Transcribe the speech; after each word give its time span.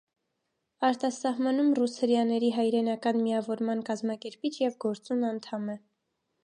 «Արտասահմանում 0.87 1.69
ռուս 1.79 1.97
հրեաների 2.05 2.49
հայրենական 2.57 3.23
միավորման» 3.27 3.87
կազմակերպիչ 3.91 4.53
և 4.67 4.77
գործուն 4.87 5.33
անդամ 5.35 5.75
է։ 5.77 5.83